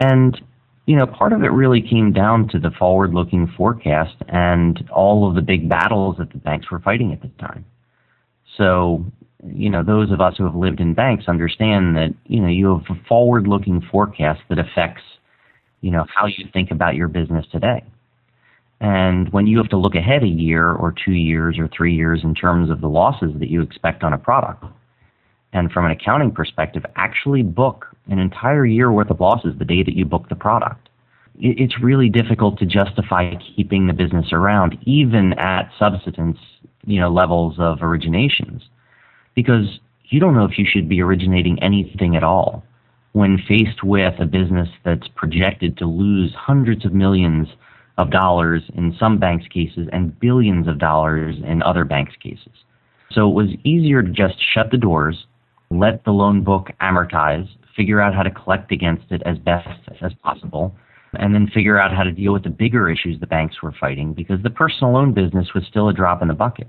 [0.00, 0.40] And,
[0.86, 5.28] you know, part of it really came down to the forward looking forecast and all
[5.28, 7.64] of the big battles that the banks were fighting at the time.
[8.56, 9.04] So,
[9.46, 12.78] you know, those of us who have lived in banks understand that, you know, you
[12.78, 15.02] have a forward looking forecast that affects
[15.82, 17.84] you know, how you think about your business today.
[18.80, 22.20] And when you have to look ahead a year or two years or three years
[22.24, 24.64] in terms of the losses that you expect on a product,
[25.52, 29.82] and from an accounting perspective, actually book an entire year worth of losses the day
[29.82, 30.88] that you book the product.
[31.38, 36.38] It's really difficult to justify keeping the business around, even at subsistence,
[36.84, 38.62] you know, levels of originations,
[39.34, 42.64] because you don't know if you should be originating anything at all
[43.12, 47.48] when faced with a business that's projected to lose hundreds of millions
[47.98, 52.52] of dollars in some banks' cases and billions of dollars in other banks' cases.
[53.10, 55.26] So it was easier to just shut the doors,
[55.78, 59.68] let the loan book amortize, figure out how to collect against it as best
[60.00, 60.74] as possible,
[61.14, 64.12] and then figure out how to deal with the bigger issues the banks were fighting
[64.14, 66.68] because the personal loan business was still a drop in the bucket.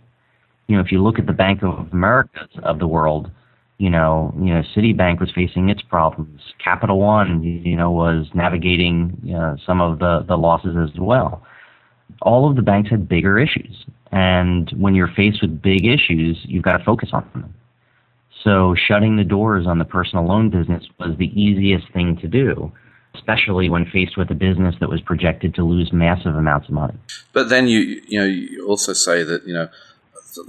[0.68, 3.32] You know, if you look at the Bank of America of the world,
[3.78, 6.42] you know, you know, Citibank was facing its problems.
[6.64, 11.44] Capital One, you know, was navigating you know, some of the, the losses as well.
[12.22, 13.86] All of the banks had bigger issues.
[14.12, 17.54] And when you're faced with big issues, you've got to focus on them.
[18.44, 22.72] So shutting the doors on the personal loan business was the easiest thing to do,
[23.16, 26.96] especially when faced with a business that was projected to lose massive amounts of money.
[27.32, 29.70] But then you you know you also say that you know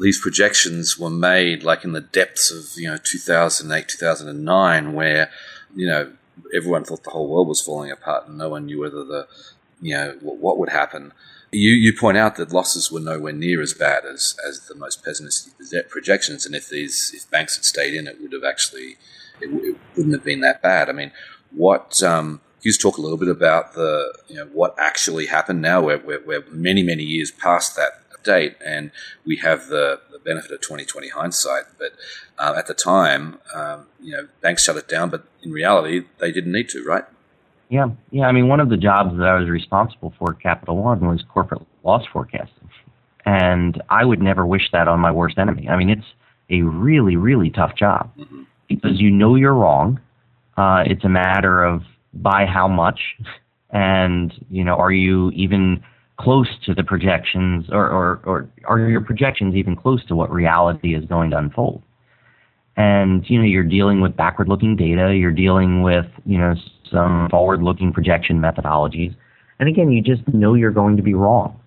[0.01, 5.31] these projections were made like in the depths of you know 2008 2009 where
[5.77, 6.13] you know
[6.55, 9.27] everyone thought the whole world was falling apart, and no one knew whether the
[9.81, 11.13] you know what would happen.
[11.55, 15.05] You you point out that losses were nowhere near as bad as as the most
[15.05, 18.97] pessimistic projections, and if these if banks had stayed in, it would have actually
[19.41, 20.89] it, it wouldn't have been that bad.
[20.89, 21.13] I mean,
[21.51, 25.81] what um, you talk a little bit about the you know what actually happened now?
[25.81, 28.91] We're, we're, we're many many years past that date, and
[29.25, 31.65] we have the, the benefit of 2020 hindsight.
[31.79, 31.93] But
[32.39, 36.33] uh, at the time, um, you know, banks shut it down, but in reality, they
[36.33, 37.05] didn't need to, right?
[37.75, 38.27] Yeah, yeah.
[38.27, 41.25] I mean, one of the jobs that I was responsible for at Capital One was
[41.29, 42.71] corporate loss forecasting,
[43.27, 45.69] and I would never wish that on my worst enemy.
[45.69, 46.07] I mean, it's
[46.51, 48.13] a really, really tough job
[48.69, 49.99] because you know you're wrong.
[50.57, 51.83] Uh, it's a matter of
[52.13, 53.01] by how much,
[53.71, 55.83] and you know, are you even
[56.17, 60.95] close to the projections, or, or, or are your projections even close to what reality
[60.95, 61.83] is going to unfold?
[62.77, 65.15] And you know, you're dealing with backward-looking data.
[65.15, 66.55] You're dealing with you know
[66.91, 69.15] some forward-looking projection methodologies,
[69.59, 71.59] and again, you just know you're going to be wrong.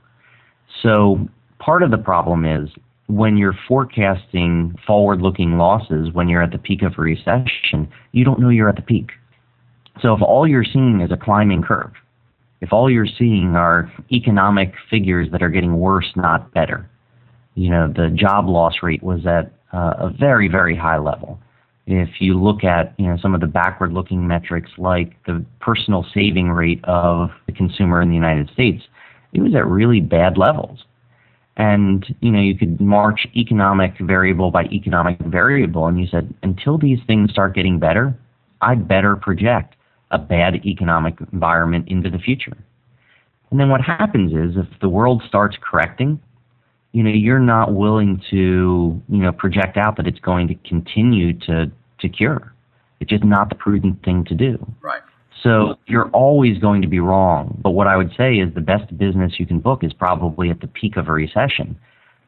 [0.84, 1.28] So
[1.60, 2.70] part of the problem is
[3.08, 8.40] when you're forecasting forward-looking losses when you're at the peak of a recession, you don't
[8.40, 9.12] know you're at the peak.
[10.02, 11.94] So if all you're seeing is a climbing curve,
[12.60, 16.90] if all you're seeing are economic figures that are getting worse, not better,
[17.58, 21.40] you know, the job loss rate was at uh, a very, very high level.
[21.88, 26.52] If you look at, you know, some of the backward-looking metrics like the personal saving
[26.52, 28.84] rate of the consumer in the United States,
[29.34, 30.86] it was at really bad levels.
[31.56, 36.78] And, you know, you could march economic variable by economic variable, and you said, until
[36.78, 38.16] these things start getting better,
[38.62, 39.76] I'd better project
[40.12, 42.56] a bad economic environment into the future.
[43.50, 46.20] And then what happens is if the world starts correcting,
[46.92, 51.34] you know, you're not willing to, you know, project out that it's going to continue
[51.40, 52.54] to, to cure.
[53.00, 54.66] It's just not the prudent thing to do.
[54.82, 55.02] Right.
[55.44, 57.60] So you're always going to be wrong.
[57.62, 60.62] But what I would say is the best business you can book is probably at
[60.62, 61.78] the peak of a recession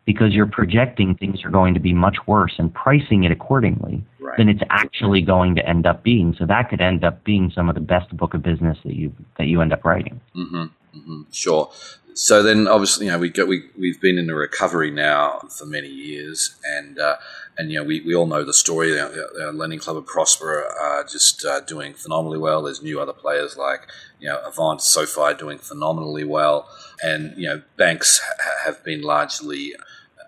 [0.05, 4.37] because you're projecting things are going to be much worse and pricing it accordingly right.
[4.37, 6.35] than it's actually going to end up being.
[6.37, 9.13] So that could end up being some of the best book of business that you
[9.37, 10.21] that you end up writing.
[10.35, 10.97] Mm-hmm.
[10.97, 11.21] Mm-hmm.
[11.31, 11.71] Sure.
[12.13, 15.87] So then, obviously, you know, we we we've been in a recovery now for many
[15.87, 17.15] years, and uh,
[17.57, 18.99] and you know, we, we all know the story.
[18.99, 22.63] Our, our Lending Club and Prosper are just uh, doing phenomenally well.
[22.63, 23.87] There's new other players like
[24.19, 26.67] you know Avant, SoFi doing phenomenally well,
[27.03, 29.73] and you know, banks ha- have been largely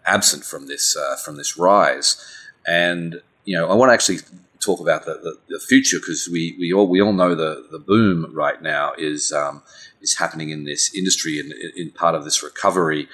[0.06, 2.24] absent from this uh, from this rise.
[2.68, 4.20] And you know, I want to actually
[4.62, 7.80] talk about the, the, the future because we, we all we all know the, the
[7.80, 9.64] boom right now is um,
[10.02, 13.08] is happening in this industry and in, part of this recovery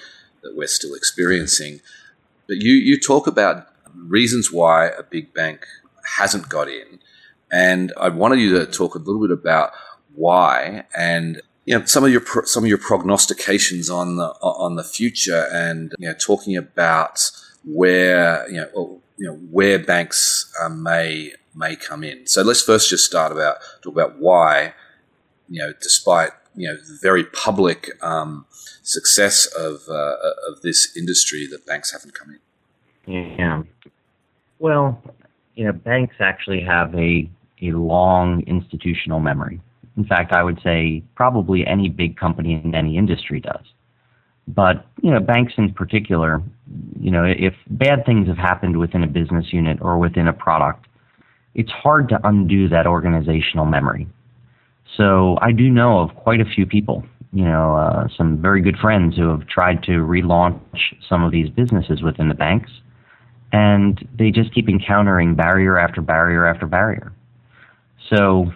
[0.44, 1.82] that we're still experiencing.
[2.48, 5.66] But you you talk about reasons why a big bank
[6.18, 7.00] hasn't got in,
[7.52, 9.72] and I wanted you to talk a little bit about
[10.16, 14.84] why and you know some of your some of your prognostications on the on the
[14.84, 17.20] future and you know talking about
[17.66, 22.26] where you know you know where banks uh, may may come in.
[22.26, 24.74] So let's first just start about talk about why
[25.50, 28.46] you know despite you know very public um,
[28.84, 30.16] success of uh,
[30.50, 33.36] of this industry that banks haven't come in.
[33.38, 33.64] Yeah.
[34.60, 35.02] Well,
[35.56, 37.30] you know, banks actually have a
[37.62, 39.62] a long institutional memory.
[39.96, 43.66] In fact, I would say probably any big company in any industry does.
[44.48, 46.42] But, you know, banks in particular,
[47.00, 50.86] you know, if bad things have happened within a business unit or within a product,
[51.56, 54.08] it's hard to undo that organizational memory.
[54.96, 58.78] So I do know of quite a few people, you know, uh, some very good
[58.78, 60.60] friends who have tried to relaunch
[61.08, 62.72] some of these businesses within the banks,
[63.52, 67.12] and they just keep encountering barrier after barrier after barrier.
[68.10, 68.52] So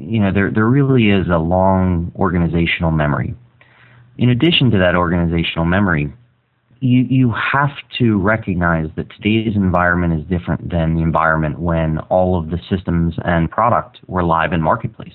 [0.00, 3.34] you know, there, there really is a long organizational memory.
[4.18, 6.12] In addition to that organizational memory,
[6.80, 12.38] you, you have to recognize that today's environment is different than the environment when all
[12.38, 15.14] of the systems and product were live in marketplace.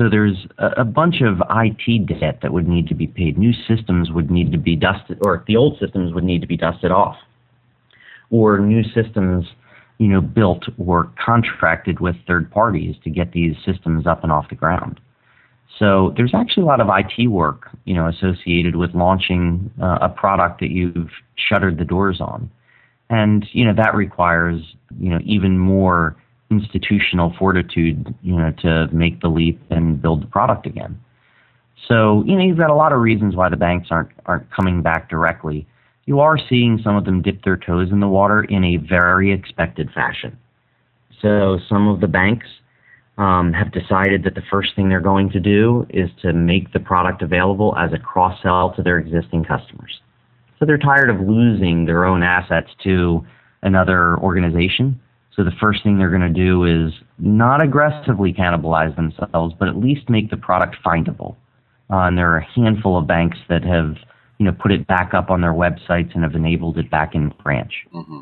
[0.00, 3.36] So there's a, a bunch of IT debt that would need to be paid.
[3.36, 6.56] New systems would need to be dusted, or the old systems would need to be
[6.56, 7.16] dusted off.
[8.30, 9.44] Or new systems
[10.00, 14.48] you know, built or contracted with third parties to get these systems up and off
[14.48, 14.98] the ground.
[15.78, 20.08] So there's actually a lot of IT work, you know, associated with launching uh, a
[20.08, 22.50] product that you've shuttered the doors on.
[23.10, 24.62] And, you know, that requires,
[24.98, 26.16] you know, even more
[26.50, 31.00] institutional fortitude, you know, to make the leap and build the product again.
[31.88, 34.82] So, you know, you've got a lot of reasons why the banks aren't aren't coming
[34.82, 35.66] back directly
[36.10, 39.32] you are seeing some of them dip their toes in the water in a very
[39.32, 40.36] expected fashion.
[41.22, 42.46] So some of the banks
[43.16, 46.80] um, have decided that the first thing they're going to do is to make the
[46.80, 50.00] product available as a cross sell to their existing customers.
[50.58, 53.24] So they're tired of losing their own assets to
[53.62, 55.00] another organization.
[55.40, 59.76] So the first thing they're going to do is not aggressively cannibalize themselves, but at
[59.78, 61.36] least make the product findable.
[61.88, 63.96] Uh, and there are a handful of banks that have,
[64.36, 67.32] you know, put it back up on their websites and have enabled it back in
[67.42, 67.72] branch.
[67.94, 68.18] Mm-hmm.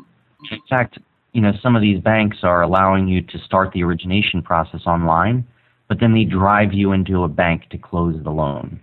[0.49, 0.97] In fact,
[1.33, 5.45] you know, some of these banks are allowing you to start the origination process online,
[5.89, 8.79] but then they drive you into a bank to close the loan,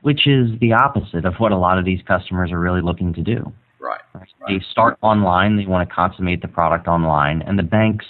[0.00, 3.22] which is the opposite of what a lot of these customers are really looking to
[3.22, 3.52] do.
[3.80, 4.00] Right.
[4.46, 8.04] They start online, they want to consummate the product online, and the banks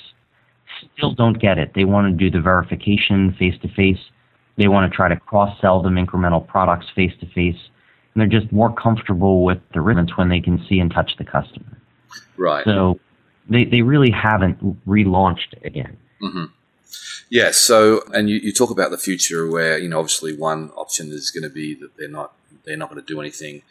[0.97, 1.73] still don't get it.
[1.75, 4.01] They want to do the verification face to face.
[4.57, 7.59] They want to try to cross sell them incremental products face to face.
[8.15, 11.25] And they're just more comfortable with the ribbons when they can see and touch the
[11.25, 11.79] customer.
[12.37, 12.65] Right.
[12.65, 12.99] So
[13.49, 15.97] they, they really haven't relaunched again.
[16.21, 16.45] Mm-hmm.
[17.31, 17.53] Yeah.
[17.53, 21.31] So, and you, you talk about the future where, you know, obviously one option is
[21.31, 23.63] going to be that they're not, they're not going to do anything.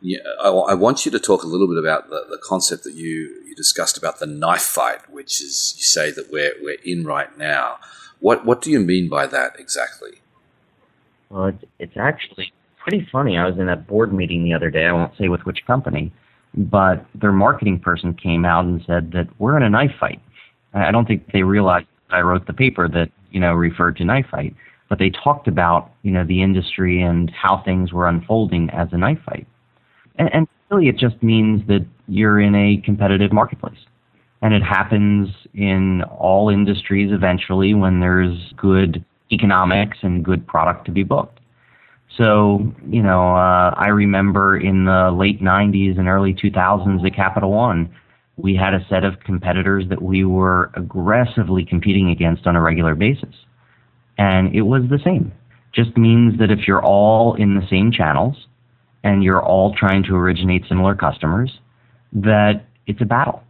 [0.00, 2.94] Yeah, I, I, want you to talk a little bit about the, the concept that
[2.94, 7.04] you, you discussed about the knife fight, which is you say that we're, we're in
[7.04, 7.78] right now.
[8.20, 10.20] What, what do you mean by that exactly?
[11.30, 13.36] Well, it's, actually pretty funny.
[13.36, 14.86] I was in a board meeting the other day.
[14.86, 16.12] I won't say with which company,
[16.54, 20.20] but their marketing person came out and said that we're in a knife fight.
[20.72, 24.26] I don't think they realized I wrote the paper that you know referred to knife
[24.30, 24.54] fight,
[24.88, 28.98] but they talked about you know the industry and how things were unfolding as a
[28.98, 29.46] knife fight,
[30.18, 33.78] and, and really it just means that you're in a competitive marketplace,
[34.42, 40.92] and it happens in all industries eventually when there's good economics and good product to
[40.92, 41.40] be booked.
[42.16, 47.50] So, you know, uh, I remember in the late 90s and early 2000s at Capital
[47.50, 47.94] One,
[48.36, 52.94] we had a set of competitors that we were aggressively competing against on a regular
[52.94, 53.34] basis.
[54.18, 55.32] And it was the same.
[55.72, 58.46] Just means that if you're all in the same channels
[59.06, 61.50] and you're all trying to originate similar customers,
[62.12, 63.42] that it's a battle.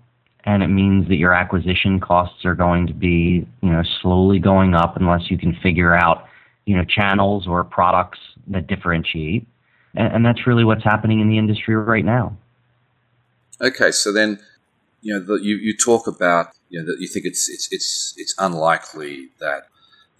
[0.45, 4.75] And it means that your acquisition costs are going to be, you know, slowly going
[4.75, 6.27] up unless you can figure out
[6.67, 9.47] you know, channels or products that differentiate.
[9.95, 12.37] And, and that's really what's happening in the industry right now.
[13.61, 14.41] Okay, so then,
[15.01, 18.15] you know, the, you, you talk about, you know, that you think it's, it's, it's,
[18.17, 19.69] it's unlikely that,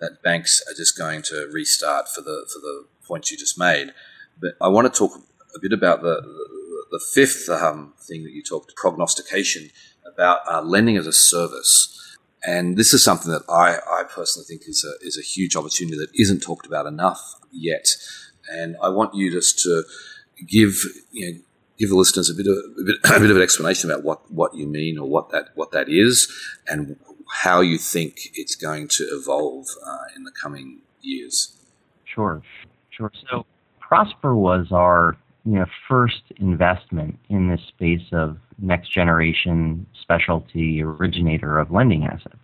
[0.01, 3.93] that banks are just going to restart for the, for the points you just made.
[4.41, 5.13] But I want to talk
[5.55, 9.71] a bit about the, the, the fifth um, thing that you talked, prognostication,
[10.07, 11.93] about uh, lending as a service.
[12.45, 15.97] And this is something that I, I personally think is a, is a huge opportunity
[15.99, 17.21] that isn't talked about enough
[17.51, 17.87] yet.
[18.49, 19.83] And I want you just to
[20.47, 20.75] give,
[21.11, 21.39] you know,
[21.79, 24.31] give the listeners a bit of a bit, a bit of an explanation about what,
[24.31, 26.33] what you mean or what that what that is
[26.69, 26.97] and
[27.43, 31.57] how you think it's going to evolve uh, in the coming years.
[32.05, 32.41] Sure,
[32.91, 33.11] sure.
[33.29, 33.45] So
[33.89, 41.59] Prosper was our you know first investment in this space of next generation specialty originator
[41.59, 42.35] of lending assets.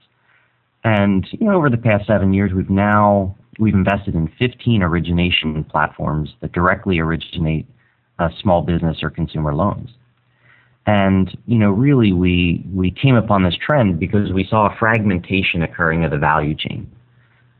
[0.85, 5.65] And you know, over the past seven years, we've now we've invested in 15 origination
[5.65, 7.67] platforms that directly originate
[8.19, 9.91] uh, small business or consumer loans.
[10.87, 15.63] And you know, really, we we came upon this trend because we saw a fragmentation
[15.63, 16.91] occurring of the value chain,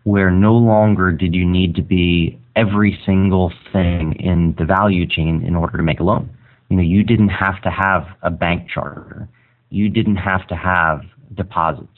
[0.05, 5.43] where no longer did you need to be every single thing in the value chain
[5.47, 6.29] in order to make a loan.
[6.69, 9.29] You know, you didn't have to have a bank charter.
[9.71, 11.03] You didn't have to have
[11.35, 11.89] deposits.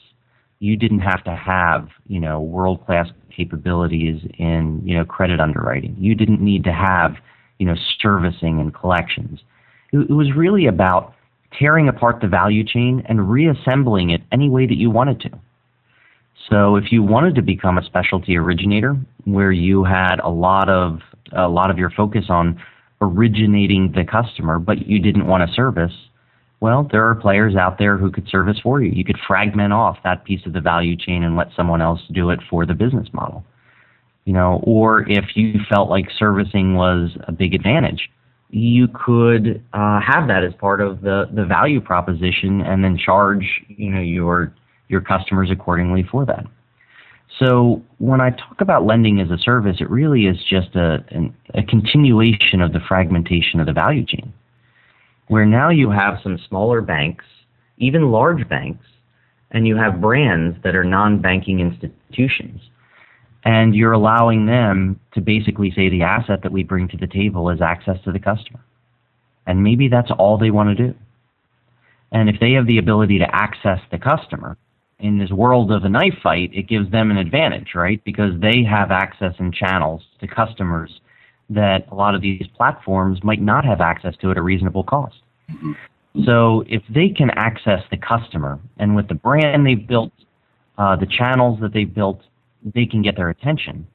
[0.59, 5.95] You didn't have to have, you know, world class capabilities in, you know, credit underwriting.
[5.99, 7.15] You didn't need to have,
[7.59, 9.41] you know, servicing and collections.
[9.91, 11.13] It, it was really about
[11.57, 15.29] tearing apart the value chain and reassembling it any way that you wanted to.
[16.49, 20.99] So if you wanted to become a specialty originator where you had a lot of
[21.35, 22.61] a lot of your focus on
[23.01, 25.91] originating the customer, but you didn't want to service,
[26.59, 28.91] well, there are players out there who could service for you.
[28.91, 32.29] You could fragment off that piece of the value chain and let someone else do
[32.29, 33.43] it for the business model.
[34.25, 38.09] You know, or if you felt like servicing was a big advantage,
[38.49, 43.45] you could uh, have that as part of the, the value proposition and then charge,
[43.67, 44.53] you know, your
[44.87, 46.45] your customers accordingly for that.
[47.39, 51.03] So when I talk about lending as a service, it really is just a,
[51.53, 54.33] a continuation of the fragmentation of the value chain,
[55.27, 57.25] where now you have some smaller banks,
[57.77, 58.85] even large banks,
[59.51, 62.61] and you have brands that are non-banking institutions.
[63.43, 67.49] And you're allowing them to basically say the asset that we bring to the table
[67.49, 68.59] is access to the customer.
[69.45, 70.95] And maybe that's all they want to do.
[72.11, 74.57] And if they have the ability to access the customer,
[74.99, 78.01] in this world of a knife fight, it gives them an advantage, right?
[78.03, 81.01] Because they have access and channels to customers
[81.49, 85.17] that a lot of these platforms might not have access to at a reasonable cost.
[85.51, 85.73] Mm-hmm.
[86.25, 90.13] So if they can access the customer, and with the brand they've built,
[90.77, 92.21] uh, the channels that they've built,
[92.73, 93.85] they can get their attention.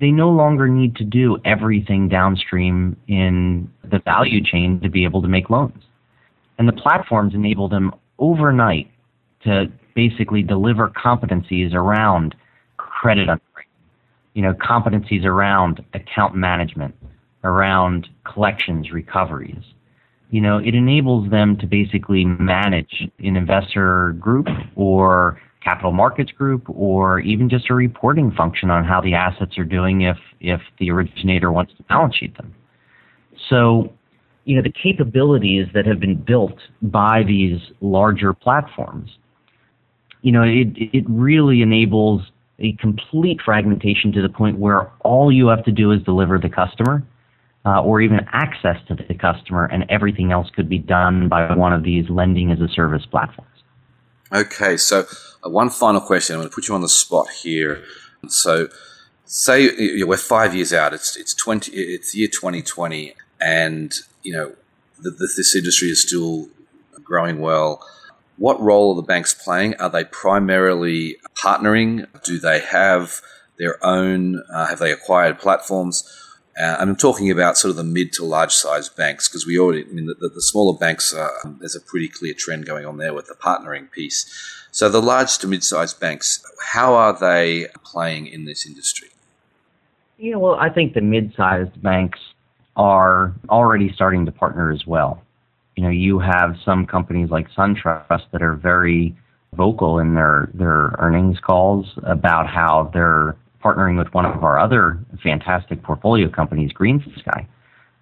[0.00, 5.20] They no longer need to do everything downstream in the value chain to be able
[5.20, 5.82] to make loans.
[6.58, 8.90] And the platforms enable them overnight
[9.44, 12.34] to basically deliver competencies around
[12.76, 13.70] credit underwriting,
[14.34, 16.94] you know, competencies around account management,
[17.44, 19.62] around collections, recoveries.
[20.30, 26.64] You know, it enables them to basically manage an investor group or capital markets group
[26.68, 30.90] or even just a reporting function on how the assets are doing if if the
[30.90, 32.54] originator wants to balance sheet them.
[33.48, 33.92] So,
[34.44, 39.10] you know, the capabilities that have been built by these larger platforms
[40.22, 42.22] you know, it, it really enables
[42.58, 46.50] a complete fragmentation to the point where all you have to do is deliver the
[46.50, 47.02] customer
[47.64, 51.72] uh, or even access to the customer, and everything else could be done by one
[51.72, 53.50] of these lending as a service platforms.
[54.32, 55.04] Okay, so
[55.44, 56.34] uh, one final question.
[56.34, 57.82] I'm going to put you on the spot here.
[58.28, 58.68] So,
[59.24, 60.94] say you know, we're five years out.
[60.94, 61.72] It's it's twenty.
[61.72, 63.92] It's year 2020, and
[64.22, 64.54] you know
[64.98, 66.48] the, the, this industry is still
[67.02, 67.84] growing well.
[68.40, 69.74] What role are the banks playing?
[69.74, 72.06] Are they primarily partnering?
[72.24, 73.20] Do they have
[73.58, 74.42] their own?
[74.50, 76.10] Uh, have they acquired platforms?
[76.58, 79.84] Uh, I'm talking about sort of the mid to large size banks because we already,
[79.84, 81.28] I mean, the, the smaller banks, uh,
[81.58, 84.24] there's a pretty clear trend going on there with the partnering piece.
[84.70, 89.10] So the large to mid sized banks, how are they playing in this industry?
[90.16, 92.18] Yeah, well, I think the mid sized banks
[92.74, 95.22] are already starting to partner as well
[95.80, 99.16] you know, you have some companies like SunTrust that are very
[99.54, 104.98] vocal in their, their earnings calls about how they're partnering with one of our other
[105.22, 107.46] fantastic portfolio companies, GreenSky,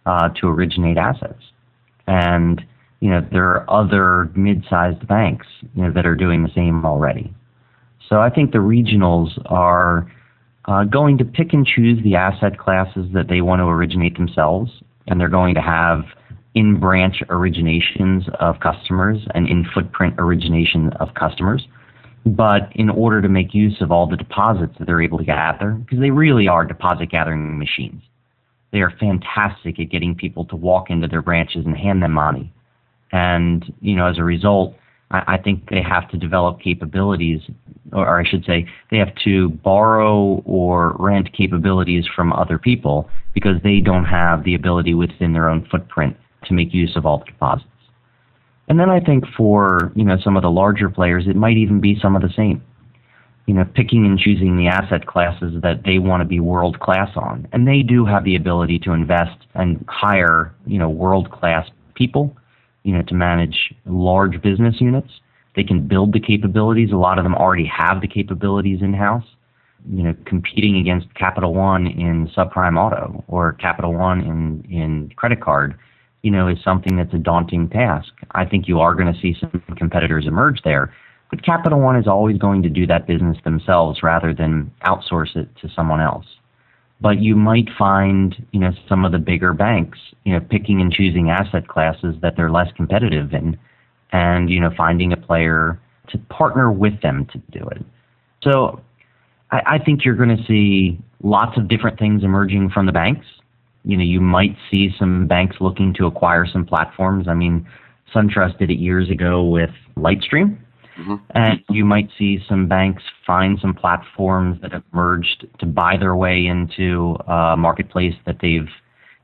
[0.06, 1.40] uh, to originate assets.
[2.08, 2.60] And,
[2.98, 7.32] you know, there are other mid-sized banks, you know, that are doing the same already.
[8.08, 10.10] So I think the regionals are
[10.64, 14.72] uh, going to pick and choose the asset classes that they want to originate themselves,
[15.06, 16.02] and they're going to have
[16.58, 21.68] in branch originations of customers and in footprint origination of customers.
[22.26, 25.70] But in order to make use of all the deposits that they're able to gather,
[25.70, 28.02] because they really are deposit gathering machines,
[28.72, 32.52] they are fantastic at getting people to walk into their branches and hand them money.
[33.12, 34.74] And, you know, as a result,
[35.12, 37.40] I, I think they have to develop capabilities,
[37.92, 43.08] or, or I should say, they have to borrow or rent capabilities from other people
[43.32, 46.16] because they don't have the ability within their own footprint
[46.48, 47.68] to make use of all the deposits.
[48.68, 51.80] And then I think for you know some of the larger players, it might even
[51.80, 52.62] be some of the same.
[53.46, 57.08] You know, picking and choosing the asset classes that they want to be world class
[57.16, 61.66] on, and they do have the ability to invest and hire you know world class
[61.94, 62.36] people,
[62.82, 65.10] you know, to manage large business units.
[65.56, 66.92] They can build the capabilities.
[66.92, 69.24] A lot of them already have the capabilities in house.
[69.90, 75.40] You know, competing against Capital One in subprime auto or Capital One in in credit
[75.40, 75.78] card
[76.22, 78.12] you know, is something that's a daunting task.
[78.32, 80.92] I think you are going to see some competitors emerge there.
[81.30, 85.48] But Capital One is always going to do that business themselves rather than outsource it
[85.60, 86.26] to someone else.
[87.00, 90.92] But you might find, you know, some of the bigger banks, you know, picking and
[90.92, 93.56] choosing asset classes that they're less competitive in
[94.10, 97.84] and, you know, finding a player to partner with them to do it.
[98.42, 98.80] So
[99.52, 103.26] I, I think you're going to see lots of different things emerging from the banks
[103.88, 107.26] you know, you might see some banks looking to acquire some platforms.
[107.26, 107.66] I mean,
[108.14, 110.58] SunTrust did it years ago with Lightstream.
[110.98, 111.14] Mm-hmm.
[111.30, 116.14] And you might see some banks find some platforms that have merged to buy their
[116.14, 118.68] way into a marketplace that they've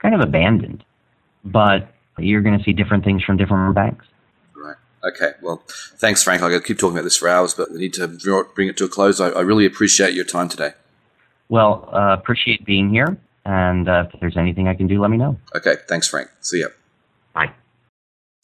[0.01, 0.83] kind of abandoned.
[1.45, 4.07] But you're going to see different things from different banks.
[4.57, 4.77] Right.
[5.07, 5.33] Okay.
[5.43, 5.63] Well,
[5.99, 6.41] thanks, Frank.
[6.41, 8.09] I could keep talking about this for hours, but we need to
[8.55, 9.21] bring it to a close.
[9.21, 10.73] I, I really appreciate your time today.
[11.51, 13.19] Well, uh, appreciate being here.
[13.45, 15.39] And uh, if there's anything I can do, let me know.
[15.55, 15.77] Okay.
[15.89, 16.31] Thanks, Frank.
[16.41, 16.69] See ya.
[17.35, 17.53] Bye.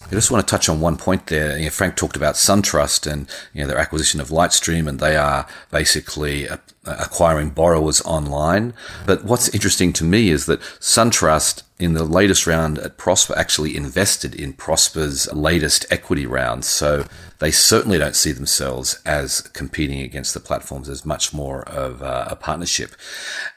[0.07, 1.59] I just want to touch on one point there.
[1.59, 5.17] You know, Frank talked about SunTrust and you know their acquisition of Lightstream, and they
[5.17, 6.49] are basically
[6.85, 8.73] acquiring borrowers online.
[9.07, 13.77] But what's interesting to me is that SunTrust, in the latest round at Prosper, actually
[13.77, 16.65] invested in Prosper's latest equity round.
[16.65, 17.05] So
[17.41, 22.36] they certainly don't see themselves as competing against the platforms as much more of a
[22.36, 22.95] partnership.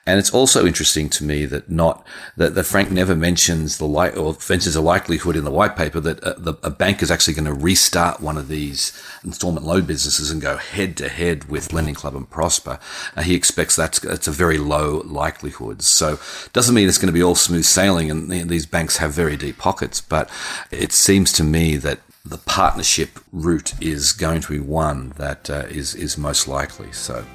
[0.06, 2.06] And it's also interesting to me that not
[2.38, 6.00] that, that Frank never mentions the light or mentions a likelihood in the white paper
[6.00, 8.92] that a, uh, the, a bank is actually going to restart one of these
[9.24, 12.80] installment loan businesses and go head to head with Lending Club and Prosper.
[13.16, 15.82] Uh, he expects that's that's a very low likelihood.
[15.82, 16.20] So
[16.54, 19.58] doesn't mean it's going to be all smooth sailing, and these banks have very deep
[19.58, 20.00] pockets.
[20.00, 20.30] But
[20.72, 25.66] it seems to me that the partnership route is going to be one that uh,
[25.70, 26.92] is is most likely.
[26.94, 27.26] So,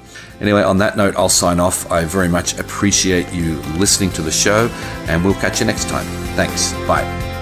[0.41, 1.89] anyway, on that note, I'll sign off.
[1.91, 4.67] I very much appreciate you listening to the show,
[5.07, 6.05] and we'll catch you next time.
[6.35, 6.73] Thanks.
[6.87, 7.38] Bye.